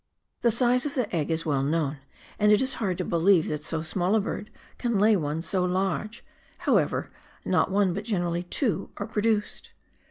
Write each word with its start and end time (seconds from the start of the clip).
The 0.41 0.49
size 0.49 0.87
of 0.87 0.95
the 0.95 1.15
egg 1.15 1.29
is 1.29 1.45
well 1.45 1.61
known, 1.61 1.99
and 2.39 2.51
it 2.51 2.59
is 2.59 2.73
hard 2.81 2.97
to 2.97 3.05
believe 3.05 3.47
that 3.49 3.61
so 3.61 3.83
small 3.83 4.15
a 4.15 4.19
bird 4.19 4.49
can 4.79 4.97
lay 4.97 5.15
one 5.15 5.43
so 5.43 5.63
large; 5.63 6.25
however, 6.57 7.11
not 7.45 7.69
one 7.69 7.93
but 7.93 8.05
generally 8.05 8.41
two 8.41 8.89
are 8.97 9.05
produced. 9.05 9.73